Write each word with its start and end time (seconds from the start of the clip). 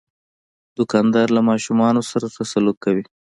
دوکاندار 0.77 1.27
له 1.35 1.41
ماشومان 1.49 1.95
سره 2.11 2.25
ښه 2.33 2.43
سلوک 2.51 2.77
کوي. 2.85 3.03